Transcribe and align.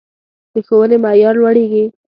د 0.53 0.55
ښوونې 0.65 0.97
معیار 1.03 1.35
لوړیږي 1.41 1.83